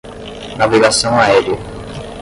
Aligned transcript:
Navegação 0.57 1.19
aérea 1.19 1.59